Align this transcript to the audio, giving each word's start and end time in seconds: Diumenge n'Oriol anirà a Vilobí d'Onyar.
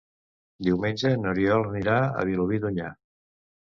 Diumenge 0.67 1.13
n'Oriol 1.25 1.69
anirà 1.71 2.01
a 2.09 2.29
Vilobí 2.33 2.63
d'Onyar. 2.67 2.95